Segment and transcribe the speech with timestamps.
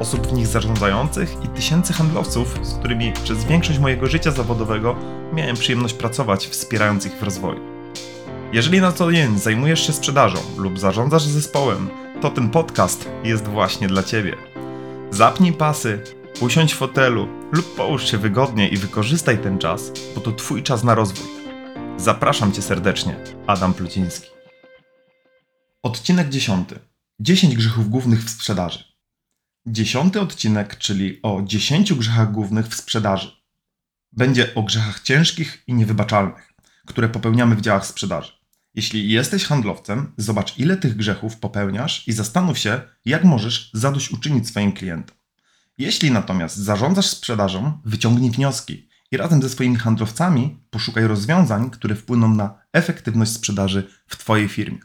[0.00, 4.96] osób w nich zarządzających i tysięcy handlowców, z którymi przez większość mojego życia zawodowego
[5.32, 7.60] miałem przyjemność pracować, wspierając ich w rozwoju.
[8.52, 11.90] Jeżeli na co dzień zajmujesz się sprzedażą lub zarządzasz zespołem,
[12.20, 14.36] to ten podcast jest właśnie dla Ciebie.
[15.10, 16.02] Zapnij pasy,
[16.40, 20.84] usiądź w fotelu lub połóż się wygodnie i wykorzystaj ten czas, bo to Twój czas
[20.84, 21.26] na rozwój.
[21.96, 23.16] Zapraszam Cię serdecznie,
[23.46, 24.30] Adam Pluciński.
[25.82, 26.68] Odcinek 10.
[27.20, 28.93] 10 grzechów głównych w sprzedaży.
[29.66, 33.30] Dziesiąty odcinek, czyli o 10 grzechach głównych w sprzedaży.
[34.12, 36.52] Będzie o grzechach ciężkich i niewybaczalnych,
[36.86, 38.32] które popełniamy w działach sprzedaży.
[38.74, 44.72] Jeśli jesteś handlowcem, zobacz ile tych grzechów popełniasz i zastanów się, jak możesz zadośćuczynić swoim
[44.72, 45.16] klientom.
[45.78, 52.34] Jeśli natomiast zarządzasz sprzedażą, wyciągnij wnioski i razem ze swoimi handlowcami poszukaj rozwiązań, które wpłyną
[52.34, 54.78] na efektywność sprzedaży w Twojej firmie.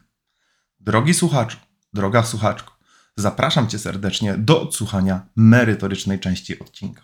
[0.80, 1.58] Drogi słuchaczu,
[1.94, 2.79] droga słuchaczko,
[3.20, 7.02] zapraszam Cię serdecznie do odsłuchania merytorycznej części odcinka.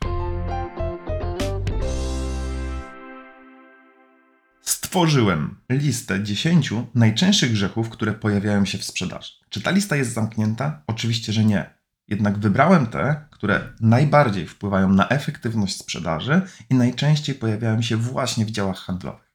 [4.61, 9.31] Stworzyłem listę 10 najczęstszych grzechów, które pojawiają się w sprzedaży.
[9.49, 10.83] Czy ta lista jest zamknięta?
[10.88, 11.73] Oczywiście, że nie.
[12.07, 18.52] Jednak wybrałem te, które najbardziej wpływają na efektywność sprzedaży i najczęściej pojawiają się właśnie w
[18.52, 19.31] działach handlowych.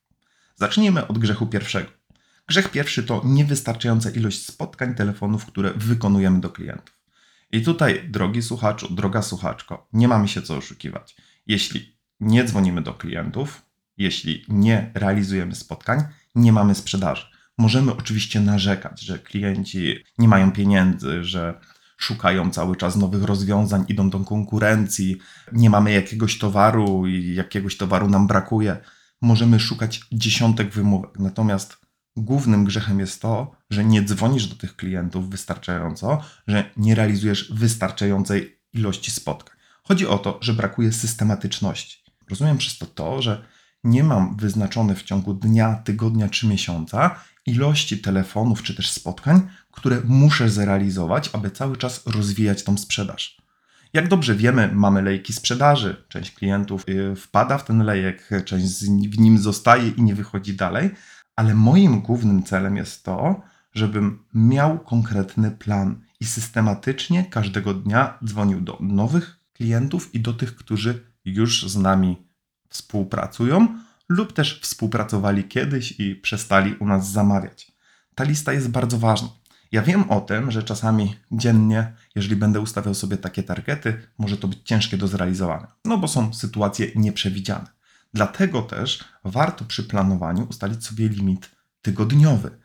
[0.57, 2.00] Zacznijmy od grzechu pierwszego.
[2.51, 6.99] Grzech pierwszy to niewystarczająca ilość spotkań telefonów, które wykonujemy do klientów.
[7.53, 11.17] I tutaj, drogi słuchaczu, droga słuchaczko, nie mamy się co oszukiwać.
[11.47, 13.63] Jeśli nie dzwonimy do klientów,
[13.97, 17.27] jeśli nie realizujemy spotkań, nie mamy sprzedaży.
[17.59, 21.61] Możemy oczywiście narzekać, że klienci nie mają pieniędzy, że
[21.97, 25.19] szukają cały czas nowych rozwiązań, idą do konkurencji,
[25.53, 28.77] nie mamy jakiegoś towaru i jakiegoś towaru nam brakuje.
[29.21, 31.19] Możemy szukać dziesiątek wymówek.
[31.19, 31.90] Natomiast
[32.21, 38.59] głównym grzechem jest to, że nie dzwonisz do tych klientów wystarczająco, że nie realizujesz wystarczającej
[38.73, 39.57] ilości spotkań.
[39.83, 42.05] Chodzi o to, że brakuje systematyczności.
[42.31, 43.45] Rozumiem przez to to, że
[43.85, 50.01] nie mam wyznaczone w ciągu dnia, tygodnia czy miesiąca ilości telefonów czy też spotkań, które
[50.05, 53.41] muszę zrealizować, aby cały czas rozwijać tą sprzedaż.
[53.93, 56.05] Jak dobrze wiemy, mamy lejki sprzedaży.
[56.09, 60.91] Część klientów y, wpada w ten lejek, część w nim zostaje i nie wychodzi dalej,
[61.41, 63.41] ale moim głównym celem jest to,
[63.75, 70.57] żebym miał konkretny plan i systematycznie każdego dnia dzwonił do nowych klientów i do tych,
[70.57, 72.17] którzy już z nami
[72.69, 73.69] współpracują
[74.09, 77.73] lub też współpracowali kiedyś i przestali u nas zamawiać.
[78.15, 79.29] Ta lista jest bardzo ważna.
[79.73, 84.49] Ja wiem o tym, że czasami dziennie, jeżeli będę ustawiał sobie takie targety, może to
[84.49, 87.80] być ciężkie do zrealizowania, no bo są sytuacje nieprzewidziane.
[88.15, 91.51] Dlatego też warto przy planowaniu ustalić sobie limit
[91.83, 92.59] tygodniowy,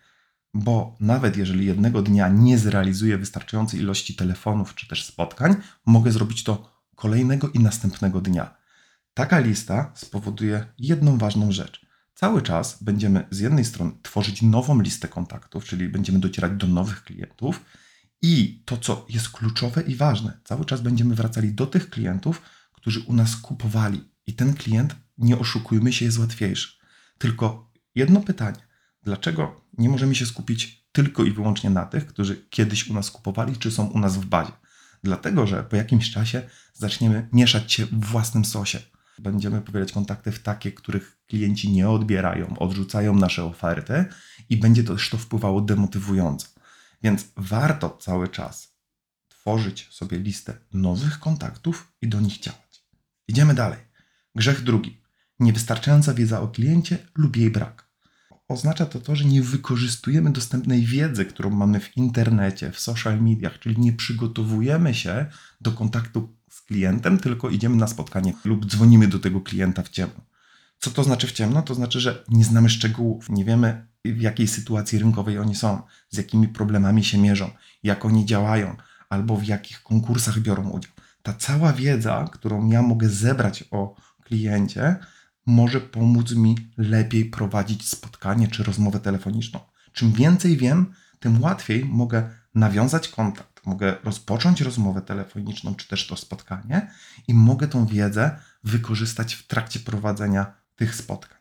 [0.53, 6.43] bo nawet jeżeli jednego dnia nie zrealizuję wystarczającej ilości telefonów czy też spotkań, mogę zrobić
[6.43, 8.55] to kolejnego i następnego dnia.
[9.13, 11.85] Taka lista spowoduje jedną ważną rzecz.
[12.13, 17.03] Cały czas będziemy z jednej strony tworzyć nową listę kontaktów, czyli będziemy docierać do nowych
[17.03, 17.61] klientów,
[18.21, 22.41] i to, co jest kluczowe i ważne, cały czas będziemy wracali do tych klientów,
[22.73, 24.09] którzy u nas kupowali.
[24.27, 26.77] I ten klient, nie oszukujmy się, jest łatwiejszy.
[27.17, 28.67] Tylko jedno pytanie:
[29.03, 33.57] dlaczego nie możemy się skupić tylko i wyłącznie na tych, którzy kiedyś u nas kupowali,
[33.57, 34.51] czy są u nas w bazie?
[35.03, 38.79] Dlatego, że po jakimś czasie zaczniemy mieszać się w własnym sosie.
[39.19, 44.05] Będziemy powielać kontakty w takie, których klienci nie odbierają, odrzucają nasze oferty
[44.49, 46.47] i będzie też to wpływało demotywująco.
[47.03, 48.75] Więc warto cały czas
[49.27, 52.85] tworzyć sobie listę nowych kontaktów i do nich działać.
[53.27, 53.79] Idziemy dalej.
[54.35, 55.04] Grzech drugi.
[55.39, 57.85] Niewystarczająca wiedza o kliencie lub jej brak.
[58.47, 63.59] Oznacza to to, że nie wykorzystujemy dostępnej wiedzy, którą mamy w internecie, w social mediach,
[63.59, 65.25] czyli nie przygotowujemy się
[65.61, 70.21] do kontaktu z klientem, tylko idziemy na spotkanie lub dzwonimy do tego klienta w ciemno.
[70.79, 71.61] Co to znaczy w ciemno?
[71.61, 76.17] To znaczy, że nie znamy szczegółów, nie wiemy w jakiej sytuacji rynkowej oni są, z
[76.17, 77.51] jakimi problemami się mierzą,
[77.83, 78.75] jak oni działają,
[79.09, 80.91] albo w jakich konkursach biorą udział.
[81.23, 84.95] Ta cała wiedza, którą ja mogę zebrać o kliencie,
[85.45, 89.59] może pomóc mi lepiej prowadzić spotkanie czy rozmowę telefoniczną.
[89.93, 96.17] Czym więcej wiem, tym łatwiej mogę nawiązać kontakt, mogę rozpocząć rozmowę telefoniczną czy też to
[96.17, 96.91] spotkanie
[97.27, 101.37] i mogę tą wiedzę wykorzystać w trakcie prowadzenia tych spotkań.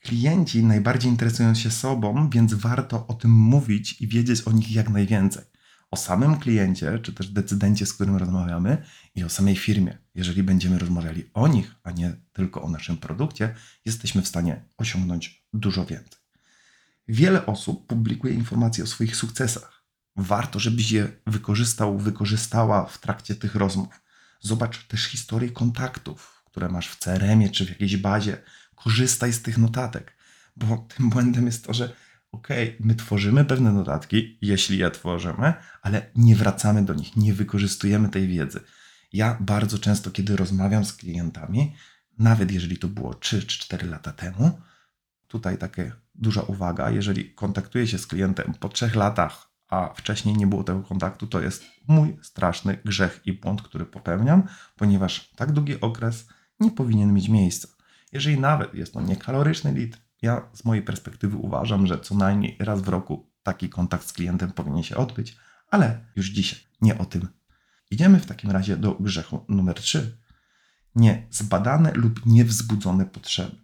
[0.00, 4.90] Klienci najbardziej interesują się sobą, więc warto o tym mówić i wiedzieć o nich jak
[4.90, 5.53] najwięcej.
[5.94, 8.82] O samym kliencie, czy też decydencie, z którym rozmawiamy,
[9.14, 9.98] i o samej firmie.
[10.14, 13.54] Jeżeli będziemy rozmawiali o nich, a nie tylko o naszym produkcie,
[13.84, 16.20] jesteśmy w stanie osiągnąć dużo więcej.
[17.08, 19.84] Wiele osób publikuje informacje o swoich sukcesach.
[20.16, 24.00] Warto, żebyś je wykorzystał, wykorzystała w trakcie tych rozmów.
[24.40, 28.36] Zobacz też historię kontaktów, które masz w CRM-ie czy w jakiejś bazie.
[28.74, 30.16] Korzystaj z tych notatek,
[30.56, 31.92] bo tym błędem jest to, że
[32.34, 32.48] ok,
[32.80, 38.28] my tworzymy pewne notatki, jeśli je tworzymy, ale nie wracamy do nich, nie wykorzystujemy tej
[38.28, 38.60] wiedzy.
[39.12, 41.74] Ja bardzo często, kiedy rozmawiam z klientami,
[42.18, 44.60] nawet jeżeli to było 3 czy 4 lata temu,
[45.28, 45.82] tutaj taka
[46.14, 50.82] duża uwaga, jeżeli kontaktuję się z klientem po 3 latach, a wcześniej nie było tego
[50.82, 54.42] kontaktu, to jest mój straszny grzech i błąd, który popełniam,
[54.76, 56.28] ponieważ tak długi okres
[56.60, 57.68] nie powinien mieć miejsca.
[58.12, 62.82] Jeżeli nawet jest to niekaloryczny lead, ja z mojej perspektywy uważam, że co najmniej raz
[62.82, 65.36] w roku taki kontakt z klientem powinien się odbyć,
[65.70, 67.28] ale już dzisiaj nie o tym.
[67.90, 70.18] Idziemy w takim razie do grzechu numer 3.
[70.94, 73.56] Niezbadane lub niewzbudzone potrzeby.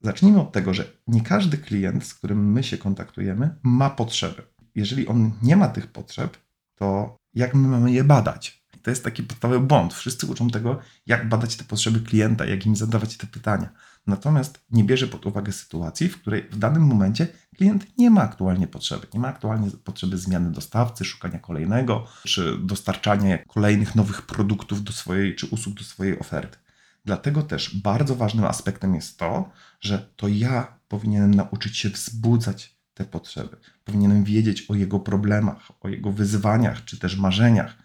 [0.00, 4.42] Zacznijmy od tego, że nie każdy klient, z którym my się kontaktujemy, ma potrzeby.
[4.74, 6.38] Jeżeli on nie ma tych potrzeb,
[6.74, 8.62] to jak my mamy je badać?
[8.82, 9.94] to jest taki podstawowy błąd.
[9.94, 13.68] Wszyscy uczą tego, jak badać te potrzeby klienta, jak im zadawać te pytania.
[14.06, 18.66] Natomiast nie bierze pod uwagę sytuacji, w której w danym momencie klient nie ma aktualnie
[18.66, 19.06] potrzeby.
[19.14, 25.36] Nie ma aktualnie potrzeby zmiany dostawcy, szukania kolejnego, czy dostarczania kolejnych nowych produktów do swojej,
[25.36, 26.58] czy usług do swojej oferty.
[27.04, 29.50] Dlatego też bardzo ważnym aspektem jest to,
[29.80, 33.56] że to ja powinienem nauczyć się wzbudzać te potrzeby.
[33.84, 37.76] Powinienem wiedzieć o jego problemach, o jego wyzwaniach, czy też marzeniach,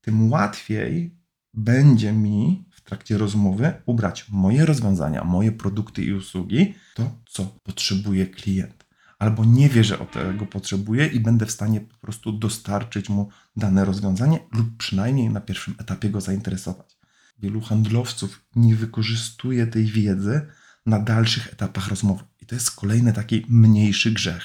[0.00, 1.18] tym łatwiej
[1.56, 8.26] będzie mi w trakcie rozmowy ubrać moje rozwiązania, moje produkty i usługi, to co potrzebuje
[8.26, 8.86] klient.
[9.18, 13.28] Albo nie wie, że o tego potrzebuje i będę w stanie po prostu dostarczyć mu
[13.56, 16.96] dane rozwiązanie lub przynajmniej na pierwszym etapie go zainteresować.
[17.38, 20.46] Wielu handlowców nie wykorzystuje tej wiedzy
[20.86, 22.24] na dalszych etapach rozmowy.
[22.42, 24.42] I to jest kolejny taki mniejszy grzech.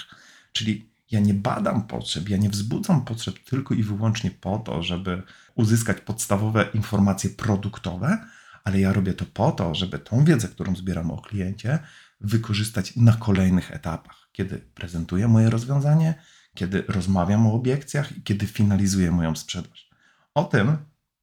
[0.52, 5.24] Czyli ja nie badam potrzeb, ja nie wzbudzam potrzeb tylko i wyłącznie po to, żeby
[5.56, 8.26] uzyskać podstawowe informacje produktowe,
[8.64, 11.80] ale ja robię to po to, żeby tą wiedzę, którą zbieram o kliencie,
[12.22, 16.14] wykorzystać na kolejnych etapach, kiedy prezentuję moje rozwiązanie,
[16.54, 19.90] kiedy rozmawiam o obiekcjach i kiedy finalizuję moją sprzedaż.
[20.34, 20.78] O tym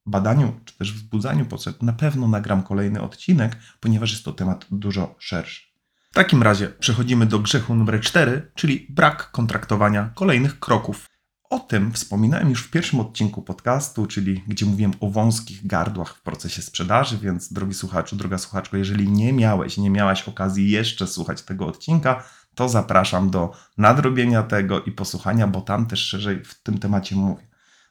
[0.06, 5.14] badaniu czy też wzbudzaniu potrzeb na pewno nagram kolejny odcinek, ponieważ jest to temat dużo
[5.18, 5.67] szerszy.
[6.10, 11.06] W takim razie przechodzimy do grzechu numer 4, czyli brak kontraktowania kolejnych kroków.
[11.50, 16.22] O tym wspominałem już w pierwszym odcinku podcastu, czyli gdzie mówiłem o wąskich gardłach w
[16.22, 21.42] procesie sprzedaży, więc drogi słuchaczu, droga słuchaczko, jeżeli nie miałeś, nie miałaś okazji jeszcze słuchać
[21.42, 22.24] tego odcinka,
[22.54, 27.48] to zapraszam do nadrobienia tego i posłuchania, bo tam też szerzej w tym temacie mówię.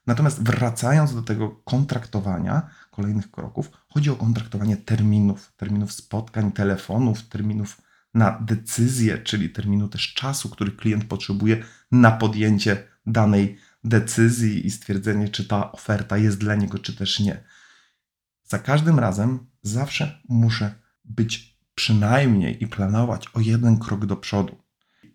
[0.08, 7.87] Natomiast wracając do tego kontraktowania kolejnych kroków, chodzi o kontraktowanie terminów, terminów spotkań, telefonów, terminów
[8.18, 15.30] na decyzję, czyli terminu też czasu, który klient potrzebuje na podjęcie danej decyzji i stwierdzenie,
[15.30, 17.44] czy ta oferta jest dla niego, czy też nie.
[18.44, 20.76] Za każdym razem zawsze muszę
[21.06, 24.56] być przynajmniej i planować o jeden krok do przodu.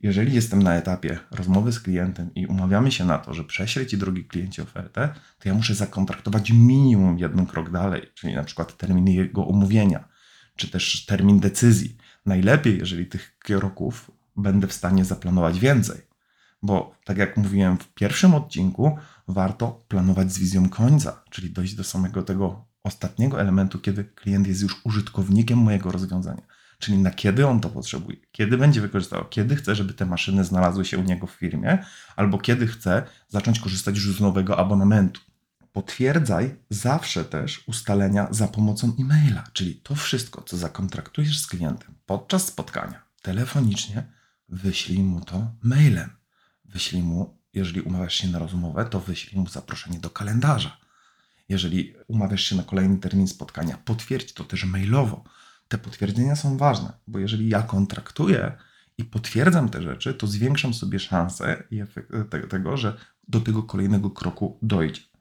[0.02, 3.98] Jeżeli jestem na etapie rozmowy z klientem i umawiamy się na to, że prześlę Ci,
[3.98, 9.08] drogi kliencie, ofertę, to ja muszę zakontraktować minimum jeden krok dalej, czyli na przykład termin
[9.08, 10.08] jego omówienia,
[10.56, 11.96] czy też termin decyzji.
[12.26, 16.00] Najlepiej, jeżeli tych kroków będę w stanie zaplanować więcej,
[16.62, 18.98] bo tak jak mówiłem w pierwszym odcinku,
[19.28, 24.62] warto planować z wizją końca, czyli dojść do samego tego ostatniego elementu, kiedy klient jest
[24.62, 26.42] już użytkownikiem mojego rozwiązania.
[26.78, 30.84] Czyli na kiedy on to potrzebuje, kiedy będzie wykorzystywał, kiedy chce, żeby te maszyny znalazły
[30.84, 31.84] się u niego w firmie,
[32.16, 35.20] albo kiedy chce zacząć korzystać już z nowego abonamentu.
[35.72, 42.46] Potwierdzaj zawsze też ustalenia za pomocą e-maila, czyli to wszystko, co zakontraktujesz z klientem podczas
[42.46, 44.02] spotkania telefonicznie,
[44.48, 46.10] wyślij mu to mailem.
[46.64, 50.76] Wyślij mu, jeżeli umawiasz się na rozmowę, to wyślij mu zaproszenie do kalendarza.
[51.48, 55.24] Jeżeli umawiasz się na kolejny termin spotkania, potwierdź to też mailowo.
[55.68, 58.52] Te potwierdzenia są ważne, bo jeżeli ja kontraktuję
[58.98, 61.62] i potwierdzam te rzeczy, to zwiększam sobie szansę
[62.50, 62.96] tego, że
[63.28, 65.11] do tego kolejnego kroku dojdzie.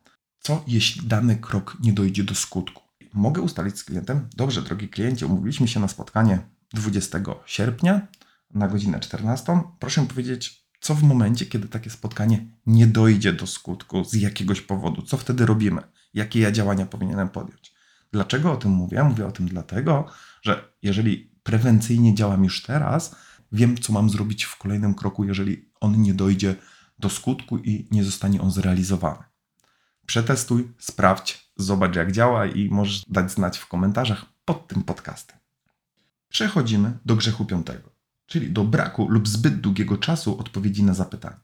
[0.41, 2.83] Co jeśli dany krok nie dojdzie do skutku?
[3.13, 6.39] Mogę ustalić z klientem, dobrze, drogi kliencie, umówiliśmy się na spotkanie
[6.74, 8.07] 20 sierpnia
[8.53, 9.62] na godzinę 14.
[9.79, 14.62] Proszę mi powiedzieć, co w momencie, kiedy takie spotkanie nie dojdzie do skutku z jakiegoś
[14.62, 15.01] powodu?
[15.01, 15.81] Co wtedy robimy?
[16.13, 17.74] Jakie ja działania powinienem podjąć?
[18.12, 19.03] Dlaczego o tym mówię?
[19.03, 20.05] Mówię o tym dlatego,
[20.41, 23.15] że jeżeli prewencyjnie działam już teraz,
[23.51, 26.55] wiem, co mam zrobić w kolejnym kroku, jeżeli on nie dojdzie
[27.00, 29.30] do skutku i nie zostanie on zrealizowany.
[30.12, 35.38] Przetestuj, sprawdź, zobacz jak działa i możesz dać znać w komentarzach pod tym podcastem.
[36.30, 37.89] Przechodzimy do grzechu piątego,
[38.25, 41.39] czyli do braku lub zbyt długiego czasu odpowiedzi na zapytanie.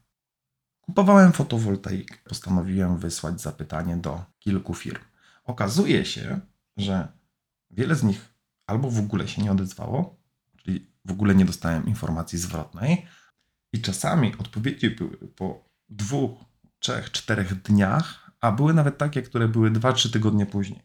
[0.80, 5.02] Kupowałem fotowoltaik, postanowiłem wysłać zapytanie do kilku firm.
[5.44, 6.40] Okazuje się,
[6.76, 7.08] że
[7.70, 8.34] wiele z nich
[8.66, 10.16] albo w ogóle się nie odezwało,
[10.56, 13.06] czyli w ogóle nie dostałem informacji zwrotnej,
[13.72, 16.44] i czasami odpowiedzi były po dwóch,
[16.78, 20.82] trzech, czterech dniach, a były nawet takie, które były dwa, trzy tygodnie później.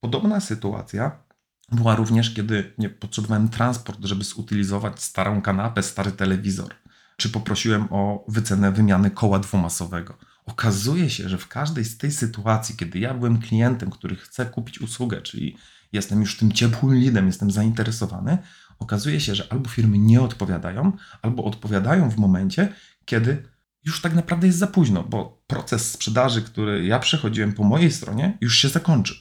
[0.00, 1.24] Podobna sytuacja
[1.72, 6.74] była również, kiedy nie potrzebowałem transport, żeby zutylizować starą kanapę, stary telewizor,
[7.16, 10.18] czy poprosiłem o wycenę wymiany koła dwumasowego.
[10.44, 14.80] Okazuje się, że w każdej z tej sytuacji, kiedy ja byłem klientem, który chce kupić
[14.80, 15.56] usługę, czyli
[15.92, 18.38] jestem już tym ciepłym lidem, jestem zainteresowany,
[18.78, 22.72] okazuje się, że albo firmy nie odpowiadają, albo odpowiadają w momencie,
[23.04, 23.51] kiedy
[23.84, 28.38] już tak naprawdę jest za późno, bo proces sprzedaży, który ja przechodziłem po mojej stronie,
[28.40, 29.16] już się zakończył.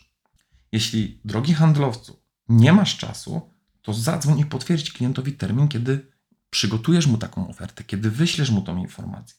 [0.71, 3.41] Jeśli, drogi handlowcu, nie masz czasu,
[3.81, 6.11] to zadzwoń i potwierdź klientowi termin, kiedy
[6.49, 9.37] przygotujesz mu taką ofertę, kiedy wyślesz mu tą informację.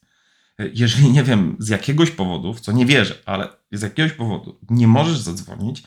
[0.75, 4.87] Jeżeli nie wiem, z jakiegoś powodu, w co nie wierzę, ale z jakiegoś powodu nie
[4.87, 5.83] możesz zadzwonić,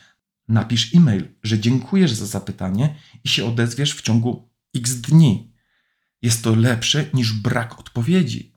[0.48, 5.54] napisz e-mail, że dziękujesz za zapytanie i się odezwiesz w ciągu x dni.
[6.22, 8.55] Jest to lepsze niż brak odpowiedzi.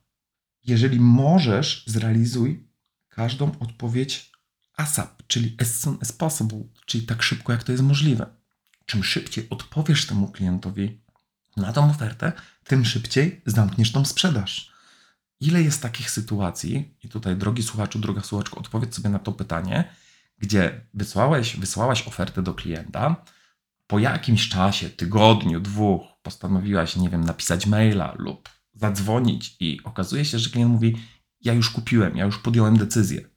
[0.69, 2.69] Jeżeli możesz, zrealizuj
[3.09, 4.33] każdą odpowiedź
[4.77, 8.27] ASAP, czyli as soon as possible, czyli tak szybko, jak to jest możliwe.
[8.87, 11.01] Czym szybciej odpowiesz temu klientowi
[11.57, 12.33] na tą ofertę,
[12.65, 14.73] tym szybciej zamkniesz tą sprzedaż.
[15.41, 19.95] Ile jest takich sytuacji, i tutaj drogi słuchaczu, droga słuchaczko, odpowiedz sobie na to pytanie,
[20.39, 23.25] gdzie wysłałeś, wysłałaś ofertę do klienta,
[23.87, 30.39] po jakimś czasie, tygodniu, dwóch, postanowiłaś, nie wiem, napisać maila lub zadzwonić i okazuje się,
[30.39, 30.97] że klient mówi:
[31.41, 33.29] Ja już kupiłem, ja już podjąłem decyzję.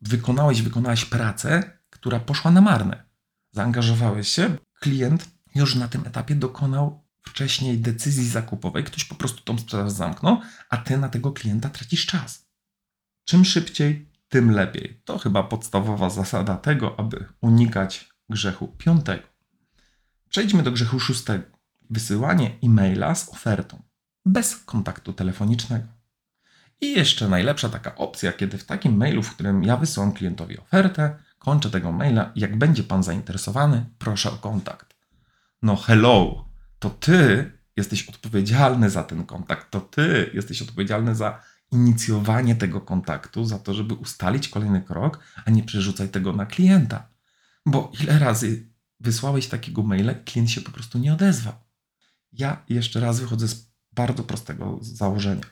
[0.00, 3.04] Wykonałeś, wykonałeś pracę, która poszła na marne.
[3.50, 9.58] Zaangażowałeś się, klient już na tym etapie dokonał wcześniej decyzji zakupowej, ktoś po prostu tą
[9.58, 12.46] sprzedaż zamknął, a ty na tego klienta tracisz czas.
[13.24, 15.02] Czym szybciej, tym lepiej.
[15.04, 19.22] To chyba podstawowa zasada tego, aby unikać grzechu piątego.
[20.28, 21.44] Przejdźmy do grzechu szóstego.
[21.90, 23.82] Wysyłanie e-maila z ofertą
[24.26, 25.86] bez kontaktu telefonicznego.
[26.80, 31.16] I jeszcze najlepsza taka opcja, kiedy w takim mailu, w którym ja wysyłam klientowi ofertę,
[31.38, 34.96] kończę tego maila, jak będzie pan zainteresowany, proszę o kontakt.
[35.62, 36.48] No hello,
[36.78, 41.40] to ty jesteś odpowiedzialny za ten kontakt, to ty jesteś odpowiedzialny za
[41.72, 47.08] inicjowanie tego kontaktu, za to, żeby ustalić kolejny krok, a nie przerzucaj tego na klienta.
[47.66, 48.66] Bo ile razy
[49.00, 51.54] wysłałeś takiego maila, klient się po prostu nie odezwał.
[52.32, 55.44] Ja jeszcze raz wychodzę z bardzo prostego założenia.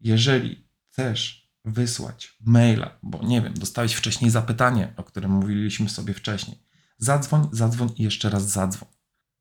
[0.00, 6.58] Jeżeli chcesz wysłać maila, bo nie wiem, dostałeś wcześniej zapytanie, o którym mówiliśmy sobie wcześniej,
[6.98, 8.88] zadzwoń, zadzwoń i jeszcze raz zadzwoń.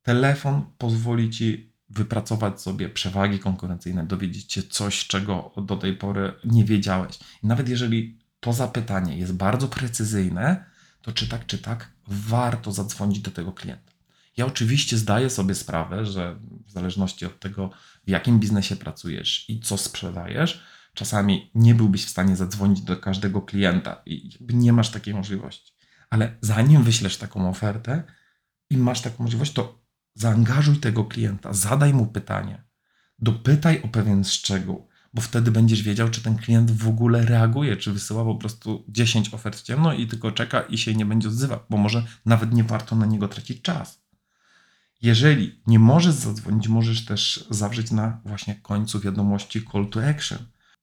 [0.02, 6.66] Telefon pozwoli ci wypracować sobie przewagi konkurencyjne, dowiedzieć się coś, czego do tej pory nie
[6.66, 7.20] wiedziałeś.
[7.44, 10.66] I nawet jeżeli to zapytanie jest bardzo precyzyjne,
[11.02, 13.89] to czy tak, czy tak, warto zadzwonić do tego klienta.
[14.38, 17.70] Ja oczywiście zdaję sobie sprawę, że w zależności od tego,
[18.08, 23.42] w jakim biznesie pracujesz i co sprzedajesz, czasami nie byłbyś w stanie zadzwonić do każdego
[23.42, 25.74] klienta i nie masz takiej możliwości.
[26.10, 28.04] Ale zanim wyślesz taką ofertę
[28.70, 29.82] i masz taką możliwość, to
[30.16, 32.64] zaangażuj tego klienta, zadaj mu pytanie,
[33.20, 37.92] dopytaj o pewien szczegół, bo wtedy będziesz wiedział, czy ten klient w ogóle reaguje, czy
[37.92, 41.78] wysyła po prostu 10 ofert ciemno i tylko czeka i się nie będzie odzywał, bo
[41.78, 44.02] może nawet nie warto na niego tracić czas.
[45.02, 50.38] Jeżeli nie możesz zadzwonić, możesz też zawrzeć na właśnie końcu wiadomości call to action.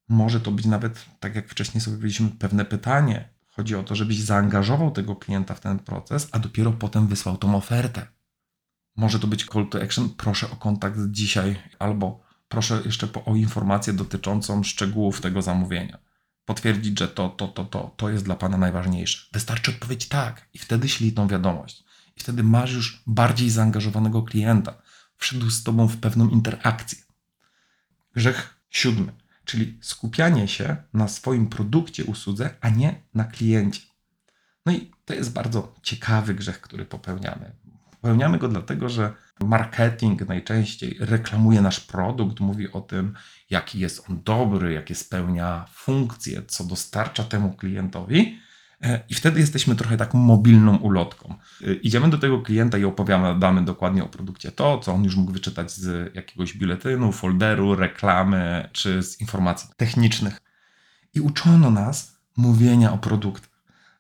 [0.09, 3.29] Może to być nawet, tak jak wcześniej sobie powiedzieliśmy, pewne pytanie.
[3.47, 7.57] Chodzi o to, żebyś zaangażował tego klienta w ten proces, a dopiero potem wysłał tą
[7.57, 8.07] ofertę.
[8.97, 13.93] Może to być call to action, proszę o kontakt dzisiaj, albo proszę jeszcze o informację
[13.93, 15.99] dotyczącą szczegółów tego zamówienia.
[16.45, 19.29] Potwierdzić, że to, to, to, to, to jest dla Pana najważniejsze.
[19.33, 21.86] Wystarczy odpowiedzieć tak i wtedy ślij tą wiadomość.
[22.17, 24.83] I wtedy masz już bardziej zaangażowanego klienta.
[25.17, 26.99] Wszedł z Tobą w pewną interakcję.
[28.15, 29.13] Grzech siódmy,
[29.45, 33.81] czyli skupianie się na swoim produkcie, usłudze, a nie na kliencie.
[34.67, 37.53] No i to jest bardzo ciekawy grzech, który popełniamy.
[37.91, 43.15] Popełniamy go dlatego, że marketing najczęściej reklamuje nasz produkt, mówi o tym,
[43.51, 48.41] jaki jest on dobry, jakie spełnia funkcje, co dostarcza temu klientowi,
[49.09, 51.35] I wtedy jesteśmy trochę taką mobilną ulotką.
[51.67, 55.33] E, idziemy do tego klienta i opowiadamy dokładnie o produkcie to, co on już mógł
[55.33, 60.41] wyczytać z jakiegoś biuletynu, folderu, reklamy czy z informacji technicznych.
[61.15, 63.57] I uczono nas mówienia o produktach.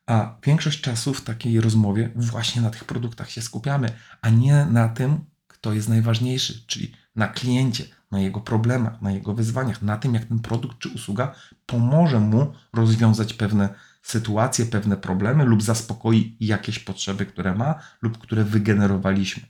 [0.06, 3.88] A większość czasu w takiej rozmowie właśnie na tych produktach się skupiamy,
[4.22, 9.34] a nie na tym, kto jest najważniejszy, czyli na kliencie, na jego problemach, na jego
[9.34, 11.34] wyzwaniach, na tym, jak ten produkt czy usługa
[11.66, 13.74] pomoże mu rozwiązać pewne
[14.06, 19.42] sytuacje, pewne problemy lub zaspokoi jakieś potrzeby, które ma lub które wygenerowaliśmy.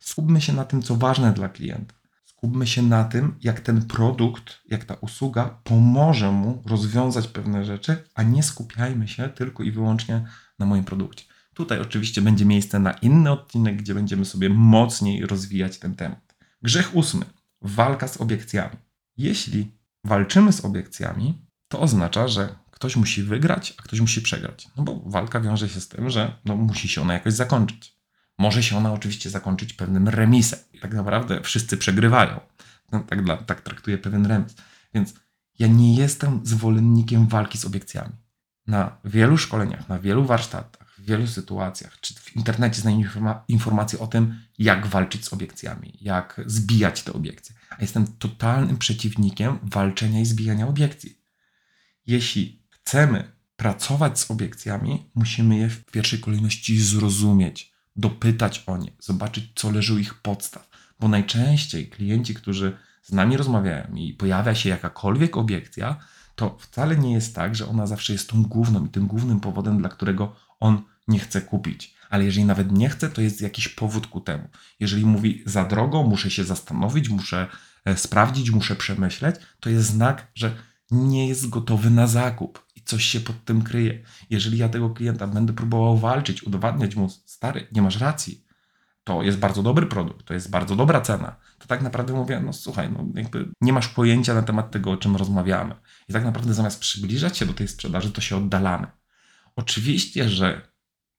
[0.00, 1.94] Skupmy się na tym, co ważne dla klienta.
[2.24, 8.04] Skupmy się na tym, jak ten produkt, jak ta usługa pomoże mu rozwiązać pewne rzeczy,
[8.14, 10.24] a nie skupiajmy się tylko i wyłącznie
[10.58, 11.24] na moim produkcie.
[11.54, 16.34] Tutaj oczywiście będzie miejsce na inny odcinek, gdzie będziemy sobie mocniej rozwijać ten temat.
[16.62, 17.24] Grzech ósmy.
[17.62, 18.76] Walka z obiekcjami.
[19.16, 24.68] Jeśli walczymy z obiekcjami, to oznacza, że ktoś musi wygrać, a ktoś musi przegrać.
[24.76, 27.96] No bo walka wiąże się z tym, że no, musi się ona jakoś zakończyć.
[28.38, 30.58] Może się ona oczywiście zakończyć pewnym remisem.
[30.80, 32.40] Tak naprawdę wszyscy przegrywają.
[32.92, 34.54] No, tak, dla, tak traktuje pewien remis.
[34.94, 35.14] Więc
[35.58, 38.12] ja nie jestem zwolennikiem walki z obiekcjami.
[38.66, 44.06] Na wielu szkoleniach, na wielu warsztatach, w wielu sytuacjach, czy w internecie znajdziemy informacje o
[44.06, 47.54] tym, jak walczyć z obiekcjami, jak zbijać te obiekcje.
[47.70, 51.18] A jestem totalnym przeciwnikiem walczenia i zbijania obiekcji.
[52.06, 59.52] Jeśli chcemy pracować z obiekcjami, musimy je w pierwszej kolejności zrozumieć, dopytać o nie, zobaczyć,
[59.54, 60.70] co leży u ich podstaw.
[61.00, 65.96] Bo najczęściej klienci, którzy z nami rozmawiają i pojawia się jakakolwiek obiekcja,
[66.34, 69.78] to wcale nie jest tak, że ona zawsze jest tą główną i tym głównym powodem,
[69.78, 71.94] dla którego on nie chce kupić.
[72.10, 74.48] Ale jeżeli nawet nie chce, to jest jakiś powód ku temu.
[74.80, 77.46] Jeżeli mówi za drogo, muszę się zastanowić, muszę
[77.84, 80.56] e, sprawdzić, muszę przemyśleć, to jest znak, że
[80.90, 84.02] nie jest gotowy na zakup coś się pod tym kryje.
[84.30, 88.44] Jeżeli ja tego klienta będę próbował walczyć, udowadniać mu, stary, nie masz racji,
[89.04, 92.52] to jest bardzo dobry produkt, to jest bardzo dobra cena, to tak naprawdę mówię, no
[92.52, 95.74] słuchaj, no jakby nie masz pojęcia na temat tego, o czym rozmawiamy.
[96.08, 98.86] I tak naprawdę zamiast przybliżać się do tej sprzedaży, to się oddalamy.
[99.56, 100.68] Oczywiście, że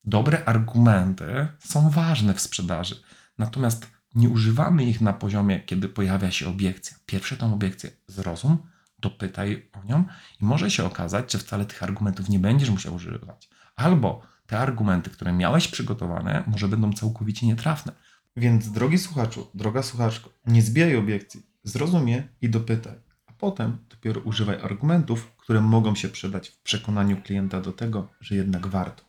[0.04, 2.96] dobre argumenty są ważne w sprzedaży,
[3.38, 6.98] natomiast nie używamy ich na poziomie, kiedy pojawia się obiekcja.
[7.06, 8.58] Pierwsze tą obiekcję zrozum,
[9.04, 10.04] dopytaj o nią
[10.42, 13.50] i może się okazać, że wcale tych argumentów nie będziesz musiał używać.
[13.76, 17.92] Albo te argumenty, które miałeś przygotowane, może będą całkowicie nietrafne.
[18.36, 24.22] Więc drogi słuchaczu, droga słuchaczko, nie zbijaj obiekcji, zrozum je i dopytaj, a potem dopiero
[24.22, 29.04] używaj argumentów, które mogą się przydać w przekonaniu klienta do tego, że jednak warto.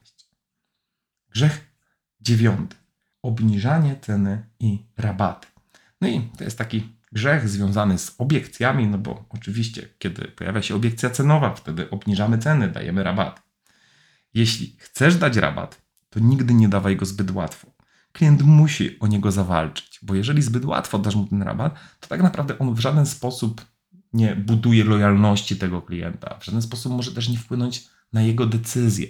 [1.30, 1.74] Grzech
[2.20, 2.76] dziewiąty.
[3.22, 5.46] Obniżanie ceny i rabaty.
[6.00, 10.74] No i to jest taki grzech związany z obiekcjami, no bo oczywiście, kiedy pojawia się
[10.74, 13.42] obiekcja cenowa, wtedy obniżamy ceny, dajemy rabat.
[14.34, 17.74] Jeśli chcesz dać rabat, to nigdy nie dawaj go zbyt łatwo.
[18.12, 22.22] Klient musi o niego zawalczyć, bo jeżeli zbyt łatwo dasz mu ten rabat, to tak
[22.22, 23.66] naprawdę on w żaden sposób
[24.12, 29.06] nie buduje lojalności tego klienta, w żaden sposób może też nie wpłynąć na jego decyzję.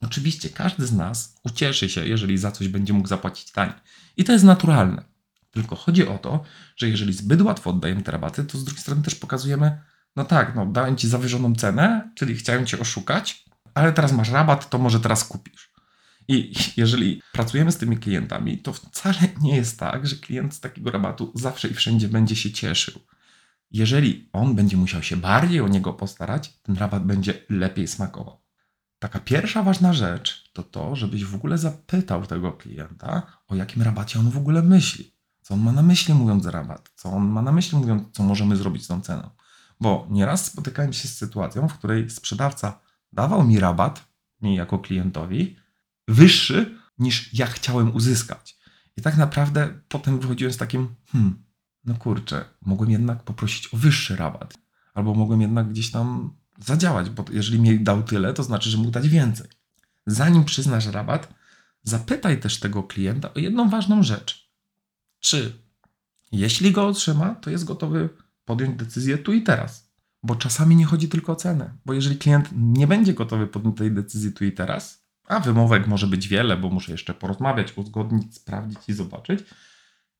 [0.00, 3.74] Oczywiście każdy z nas ucieszy się, jeżeli za coś będzie mógł zapłacić taniej.
[4.16, 5.13] I to jest naturalne.
[5.54, 6.42] Tylko chodzi o to,
[6.76, 9.80] że jeżeli zbyt łatwo oddajemy te rabaty, to z drugiej strony też pokazujemy,
[10.16, 14.70] no tak, no dałem ci zawyżoną cenę, czyli chciałem cię oszukać, ale teraz masz rabat,
[14.70, 15.74] to może teraz kupisz.
[16.28, 20.90] I jeżeli pracujemy z tymi klientami, to wcale nie jest tak, że klient z takiego
[20.90, 23.00] rabatu zawsze i wszędzie będzie się cieszył.
[23.70, 28.40] Jeżeli on będzie musiał się bardziej o niego postarać, ten rabat będzie lepiej smakował.
[28.98, 34.18] Taka pierwsza ważna rzecz to to, żebyś w ogóle zapytał tego klienta, o jakim rabacie
[34.18, 35.13] on w ogóle myśli.
[35.44, 36.90] Co on ma na myśli mówiąc rabat?
[36.96, 39.30] Co on ma na myśli mówiąc, co możemy zrobić z tą ceną?
[39.80, 42.80] Bo nieraz spotykałem się z sytuacją, w której sprzedawca
[43.12, 44.08] dawał mi rabat,
[44.42, 45.56] mi jako klientowi,
[46.08, 48.58] wyższy niż ja chciałem uzyskać.
[48.96, 51.44] I tak naprawdę potem wychodziłem z takim, hmm,
[51.84, 54.58] no kurczę, mogłem jednak poprosić o wyższy rabat.
[54.94, 58.90] Albo mogłem jednak gdzieś tam zadziałać, bo jeżeli mi dał tyle, to znaczy, że mógł
[58.90, 59.48] dać więcej.
[60.06, 61.34] Zanim przyznasz rabat,
[61.82, 64.43] zapytaj też tego klienta o jedną ważną rzecz.
[65.24, 65.52] Czy
[66.32, 68.08] jeśli go otrzyma, to jest gotowy
[68.44, 69.90] podjąć decyzję tu i teraz?
[70.22, 71.74] Bo czasami nie chodzi tylko o cenę.
[71.86, 76.06] Bo jeżeli klient nie będzie gotowy podjąć tej decyzji tu i teraz, a wymówek może
[76.06, 79.44] być wiele, bo muszę jeszcze porozmawiać, uzgodnić, sprawdzić i zobaczyć,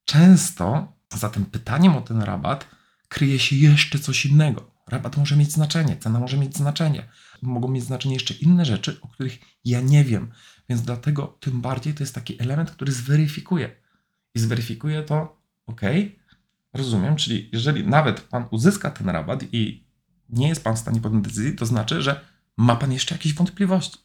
[0.04, 2.66] często za tym pytaniem o ten rabat
[3.08, 4.70] kryje się jeszcze coś innego.
[4.86, 7.08] Rabat może mieć znaczenie, cena może mieć znaczenie.
[7.42, 10.32] Mogą mieć znaczenie jeszcze inne rzeczy, o których ja nie wiem.
[10.68, 13.83] Więc dlatego tym bardziej to jest taki element, który zweryfikuje.
[14.34, 15.80] I zweryfikuje to, ok,
[16.72, 19.84] rozumiem, czyli jeżeli nawet pan uzyska ten rabat i
[20.28, 22.20] nie jest pan w stanie podjąć decyzji, to znaczy, że
[22.56, 23.98] ma pan jeszcze jakieś wątpliwości.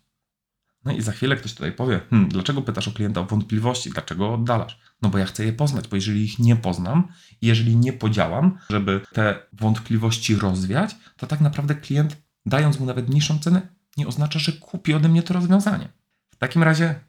[0.85, 4.33] No i za chwilę ktoś tutaj powie, hmm, dlaczego pytasz o klienta o wątpliwości, dlaczego
[4.33, 4.79] oddalasz?
[5.01, 7.07] No bo ja chcę je poznać, bo jeżeli ich nie poznam,
[7.41, 13.39] jeżeli nie podziałam, żeby te wątpliwości rozwiać, to tak naprawdę klient, dając mu nawet niższą
[13.39, 15.89] cenę, nie oznacza, że kupi ode mnie to rozwiązanie.
[16.29, 16.99] W takim razie,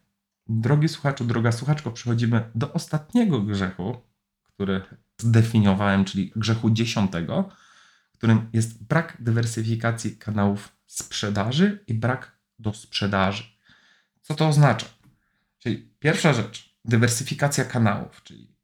[0.48, 3.96] drogi słuchaczu, droga słuchaczko, przechodzimy do ostatniego grzechu,
[4.42, 4.82] który
[5.18, 7.48] zdefiniowałem, czyli grzechu dziesiątego,
[8.12, 13.44] którym jest brak dywersyfikacji kanałów sprzedaży i brak do sprzedaży.
[14.22, 14.86] Co to oznacza?
[15.58, 18.56] Czyli pierwsza rzecz, dywersyfikacja kanałów, czyli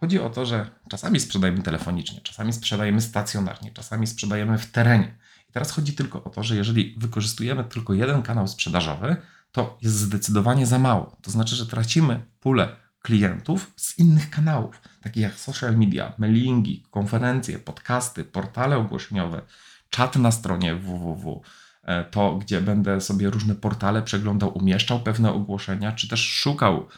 [0.00, 5.18] chodzi o to, że czasami sprzedajemy telefonicznie, czasami sprzedajemy stacjonarnie, czasami sprzedajemy w terenie.
[5.48, 9.16] I teraz chodzi tylko o to, że jeżeli wykorzystujemy tylko jeden kanał sprzedażowy,
[9.52, 11.16] to jest zdecydowanie za mało.
[11.22, 17.58] To znaczy, że tracimy pulę klientów z innych kanałów, takich jak social media, mailingi, konferencje,
[17.58, 19.42] podcasty, portale ogłoszeniowe,
[19.90, 21.42] czat na stronie www,
[21.82, 26.88] e, to gdzie będę sobie różne portale przeglądał, umieszczał pewne ogłoszenia, czy też szukał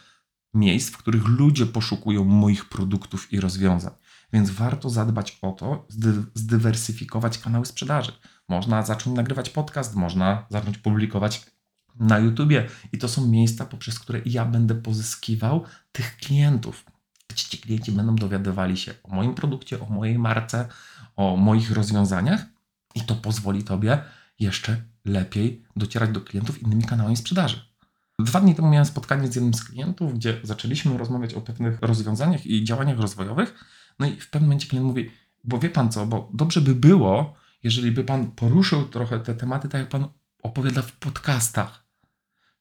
[0.55, 3.93] miejsc, w których ludzie poszukują moich produktów i rozwiązań.
[4.33, 5.87] Więc warto zadbać o to,
[6.35, 8.13] zdywersyfikować kanały sprzedaży.
[8.49, 11.47] Można zacząć nagrywać podcast, można zacząć publikować
[11.97, 16.85] na YouTubie i to są miejsca, poprzez które ja będę pozyskiwał tych klientów.
[17.29, 20.69] Gdzie ci klienci będą dowiadywali się o moim produkcie, o mojej marce,
[21.17, 22.47] o moich rozwiązaniach
[22.95, 24.03] i to pozwoli Tobie
[24.41, 27.73] jeszcze lepiej docierać do klientów innymi kanałami sprzedaży.
[28.19, 32.47] Dwa dni temu miałem spotkanie z jednym z klientów, gdzie zaczęliśmy rozmawiać o pewnych rozwiązaniach
[32.47, 33.65] i działaniach rozwojowych.
[33.99, 35.11] No i w pewnym momencie klient mówi,
[35.45, 39.69] bo wie pan co, bo dobrze by było, jeżeli by pan poruszył trochę te tematy,
[39.69, 40.09] tak jak pan
[40.43, 41.82] opowiada w podcastach.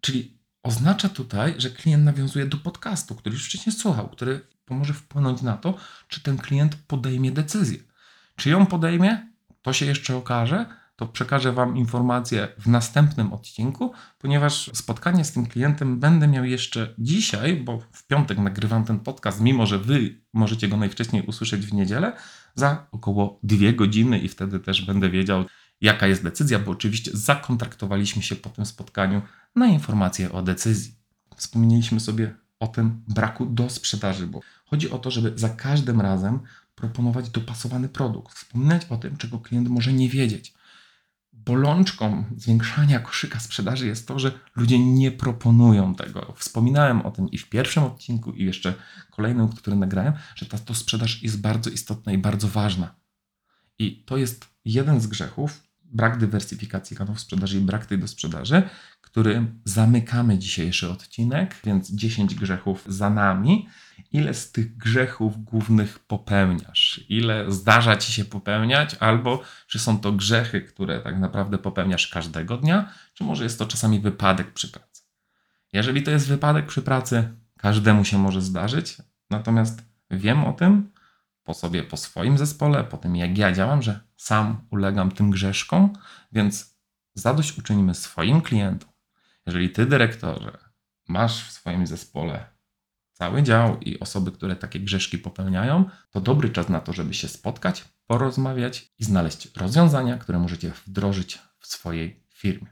[0.02, 5.42] Czyli oznacza tutaj, że klient nawiązuje do podcastu, który już wcześniej słuchał, który pomoże wpłynąć
[5.42, 7.80] na to, czy ten klient podejmie decyzję.
[8.36, 9.28] Czy ją podejmie,
[9.62, 15.46] to się jeszcze okaże, to przekażę Wam informację w następnym odcinku, ponieważ spotkanie z tym
[15.46, 20.68] klientem będę miał jeszcze dzisiaj, bo w piątek nagrywam ten podcast, mimo że Wy możecie
[20.68, 22.14] go najwcześniej usłyszeć w niedzielę,
[22.56, 25.46] za około dwie godziny i wtedy też będę wiedział,
[25.82, 29.22] jaka jest decyzja, bo oczywiście zakontraktowaliśmy się po tym spotkaniu
[29.56, 30.96] na informację o decyzji.
[31.36, 36.39] Wspomnieliśmy sobie o tym braku do sprzedaży, bo chodzi o to, żeby za każdym razem
[36.76, 40.54] proponować dopasowany produkt, wspominać o tym, czego klient może nie wiedzieć
[41.46, 46.34] bolączką zwiększania koszyka sprzedaży jest to, że ludzie nie proponują tego.
[46.38, 48.74] Wspominałem o tym i w pierwszym odcinku, i jeszcze
[49.12, 52.96] kolejnym, który nagrałem, że ta to sprzedaż jest bardzo istotna i bardzo ważna.
[53.80, 58.64] I to jest jeden z grzechów, brak dywersyfikacji kanałów sprzedaży i brak tej do sprzedaży,
[59.02, 63.68] którym zamykamy dzisiejszy odcinek, więc 10 grzechów za nami.
[64.12, 67.06] Ile z tych grzechów głównych popełniasz?
[67.10, 68.96] Ile zdarza ci się popełniać?
[69.00, 73.66] Albo czy są to grzechy, które tak naprawdę popełniasz każdego dnia, czy może jest to
[73.66, 75.04] czasami wypadek przy pracy?
[75.74, 78.98] Jeżeli to jest wypadek przy pracy, każdemu się może zdarzyć,
[79.30, 80.92] natomiast wiem o tym
[81.44, 85.94] po sobie, po swoim zespole, po tym jak ja działam, że sam ulegam tym grzeszkom,
[86.32, 86.78] więc
[87.14, 88.90] zadośćuczynimy swoim klientom,
[89.46, 90.58] jeżeli ty, dyrektorze,
[91.08, 92.52] masz w swoim zespole
[93.22, 97.28] cały dział i osoby, które takie grzeszki popełniają, to dobry czas na to, żeby się
[97.28, 102.68] spotkać, porozmawiać i znaleźć rozwiązania, które możecie wdrożyć w swojej firmie.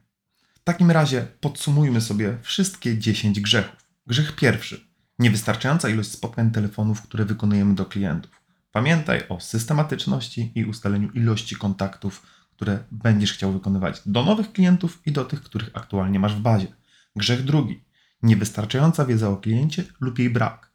[0.53, 3.89] W takim razie podsumujmy sobie wszystkie 10 grzechów.
[4.07, 4.89] Grzech pierwszy.
[5.19, 8.38] Niewystarczająca ilość spotkań telefonów, które wykonujemy do klientów.
[8.71, 12.25] Pamiętaj o systematyczności i ustaleniu ilości kontaktów
[12.59, 16.67] które będziesz chciał wykonywać do nowych klientów i do tych, których aktualnie masz w bazie.
[17.15, 17.83] Grzech drugi.
[18.23, 20.71] Niewystarczająca wiedza o kliencie lub jej brak.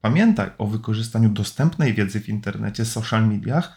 [0.00, 3.76] Pamiętaj o wykorzystaniu dostępnej wiedzy w internecie, social mediach.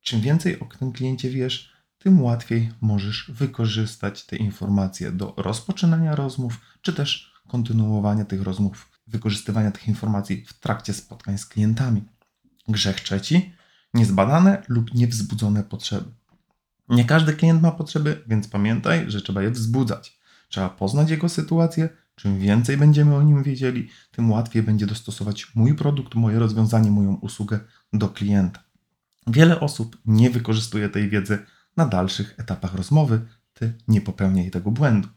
[0.00, 6.60] Czym więcej o tym kliencie wiesz, tym łatwiej możesz wykorzystać te informacje do rozpoczynania rozmów,
[6.82, 12.02] czy też kontynuowania tych rozmów, wykorzystywania tych informacji w trakcie spotkań z klientami.
[12.68, 13.52] Grzech trzeci.
[13.94, 16.10] Niezbadane lub niewzbudzone potrzeby.
[16.88, 20.18] Nie każdy klient ma potrzeby, więc pamiętaj, że trzeba je wzbudzać.
[20.48, 21.88] Trzeba poznać jego sytuację.
[22.14, 27.14] Czym więcej będziemy o nim wiedzieli, tym łatwiej będzie dostosować mój produkt, moje rozwiązanie, moją
[27.14, 27.60] usługę
[27.92, 28.62] do klienta.
[29.26, 31.38] Wiele osób nie wykorzystuje tej wiedzy
[31.76, 33.20] na dalszych etapach rozmowy.
[33.54, 35.08] Ty nie popełniaj tego błędu.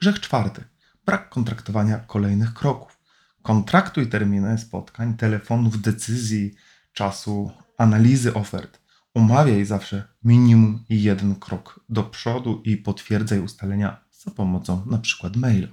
[0.00, 0.64] Grzech czwarty.
[1.06, 2.98] Brak kontraktowania kolejnych kroków.
[3.42, 6.54] Kontraktuj terminy spotkań, telefonów, decyzji,
[6.98, 8.80] czasu, analizy ofert
[9.14, 15.30] Umawiaj zawsze minimum jeden krok do przodu i potwierdzaj ustalenia za pomocą np.
[15.36, 15.68] maila.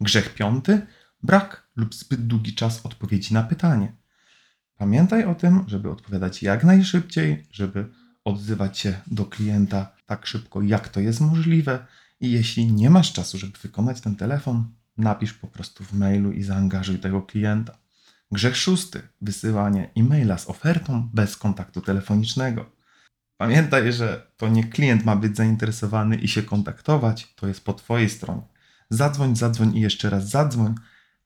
[0.00, 0.86] Grzech piąty
[1.22, 3.92] brak lub zbyt długi czas odpowiedzi na pytanie.
[4.76, 7.88] Pamiętaj o tym, żeby odpowiadać jak najszybciej, żeby
[8.24, 11.86] odzywać się do klienta tak szybko, jak to jest możliwe
[12.20, 16.42] I jeśli nie masz czasu, żeby wykonać ten telefon, napisz po prostu w mailu i
[16.42, 17.83] zaangażuj tego klienta.
[18.32, 19.02] Grzech szósty.
[19.20, 22.70] Wysyłanie e-maila z ofertą bez kontaktu telefonicznego.
[23.36, 28.10] Pamiętaj, że to nie klient ma być zainteresowany i się kontaktować, to jest po Twojej
[28.10, 28.42] stronie.
[28.90, 30.74] Zadzwoń, zadzwoń i jeszcze raz zadzwoń,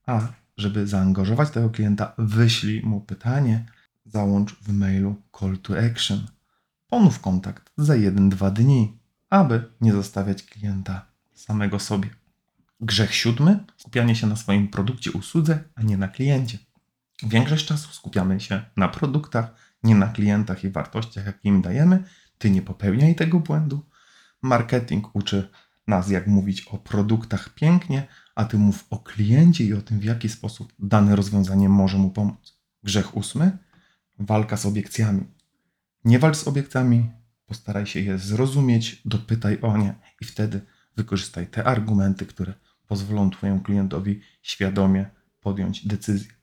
[0.06, 0.20] a
[0.56, 3.66] żeby zaangażować tego klienta, wyślij mu pytanie,
[4.04, 6.26] załącz w mailu call to action.
[6.88, 8.98] Ponów kontakt za 1-2 dni,
[9.30, 12.10] aby nie zostawiać klienta samego sobie.
[12.80, 16.58] Grzech siódmy skupianie się na swoim produkcie, usłudze, a nie na kliencie.
[17.22, 22.04] Większość czasu skupiamy się na produktach, nie na klientach i wartościach, jakie im dajemy.
[22.38, 23.86] Ty nie popełniaj tego błędu.
[24.42, 25.50] Marketing uczy
[25.86, 30.04] nas, jak mówić o produktach pięknie, a ty mów o kliencie i o tym, w
[30.04, 32.58] jaki sposób dane rozwiązanie może mu pomóc.
[32.82, 33.58] Grzech ósmy
[34.18, 35.24] walka z obiekcjami.
[36.04, 37.10] Nie walcz z obiekcjami,
[37.46, 40.60] postaraj się je zrozumieć, dopytaj o nie i wtedy
[40.96, 42.54] wykorzystaj te argumenty, które
[42.86, 46.37] pozwolą Twojemu klientowi świadomie podjąć decyzję.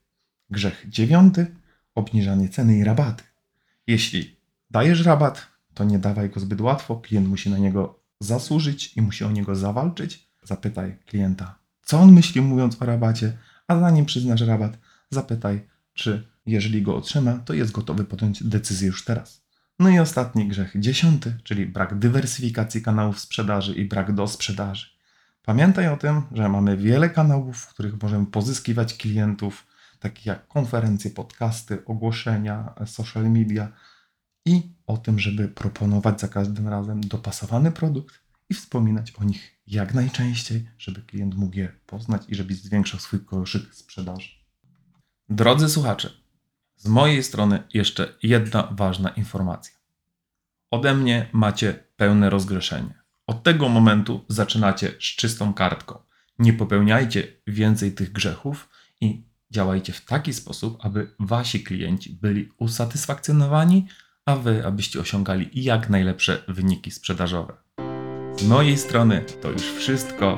[0.50, 1.56] Grzech dziewiąty
[1.96, 3.24] obniżanie ceny i rabaty.
[3.88, 4.36] Jeśli
[4.72, 9.24] dajesz rabat, to nie dawaj go zbyt łatwo, klient musi na niego zasłużyć i musi
[9.24, 10.28] o niego zawalczyć.
[10.44, 14.78] Zapytaj klienta, co on myśli mówiąc o rabacie, a zanim przyznasz rabat,
[15.10, 19.46] zapytaj, czy jeżeli go otrzyma, to jest gotowy podjąć decyzję już teraz.
[19.80, 24.88] No i ostatni grzech, dziesiąty, czyli brak dywersyfikacji kanałów sprzedaży i brak do sprzedaży.
[25.46, 29.68] Pamiętaj o tym, że mamy wiele kanałów, w których możemy pozyskiwać klientów,
[30.00, 33.72] takich jak konferencje, podcasty, ogłoszenia, social media
[34.46, 39.94] i o tym, żeby proponować za każdym razem dopasowany produkt i wspominać o nich jak
[39.94, 44.30] najczęściej, żeby klient mógł je poznać i żeby zwiększał swój koszyk sprzedaży.
[45.30, 46.10] Drodzy słuchacze,
[46.78, 49.76] z mojej strony jeszcze jedna ważna informacja.
[50.72, 52.94] Ode mnie macie pełne rozgrzeszenie.
[53.28, 56.00] Od tego momentu zaczynacie z czystą kartką.
[56.40, 58.70] Nie popełniajcie więcej tych grzechów
[59.02, 63.88] i działajcie w taki sposób, aby wasi klienci byli usatysfakcjonowani,
[64.26, 67.54] a wy abyście osiągali jak najlepsze wyniki sprzedażowe.
[68.38, 70.38] Z mojej strony to już wszystko.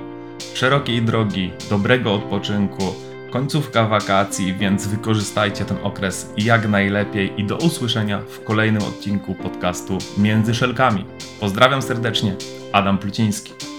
[0.55, 8.19] Szerokiej drogi, dobrego odpoczynku Końcówka wakacji, więc wykorzystajcie ten okres jak najlepiej i do usłyszenia
[8.19, 11.05] w kolejnym odcinku podcastu Między Szelkami.
[11.39, 12.35] Pozdrawiam serdecznie,
[12.73, 13.76] Adam Pluciński.